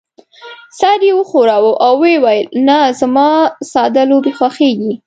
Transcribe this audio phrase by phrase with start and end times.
[0.79, 3.29] سر يې وښوراوه او وې ویل: نه، زما
[3.71, 4.93] ساده لوبې خوښېږي.